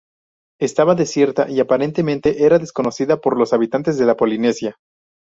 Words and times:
Estaba 0.59 0.95
desierta 0.95 1.47
y 1.47 1.59
aparentemente 1.59 2.43
era 2.43 2.57
desconocida 2.57 3.17
por 3.21 3.37
los 3.37 3.53
habitantes 3.53 3.99
de 3.99 4.07
la 4.07 4.15
Polinesia. 4.17 4.75